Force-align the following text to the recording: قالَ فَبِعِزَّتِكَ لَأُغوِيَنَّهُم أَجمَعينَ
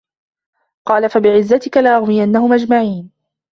قالَ 0.85 1.09
فَبِعِزَّتِكَ 1.09 1.77
لَأُغوِيَنَّهُم 1.77 2.53
أَجمَعينَ 2.53 3.11